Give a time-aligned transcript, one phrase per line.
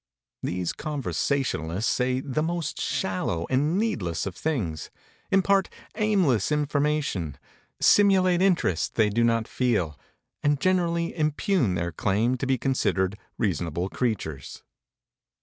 [0.41, 4.89] These conversationalists say the most shallow and needless of things,
[5.29, 7.37] impart aimless information,
[7.79, 9.99] simulate interest they do not feel,
[10.41, 14.63] and generally impugn their claim to be considered reasonable creatures.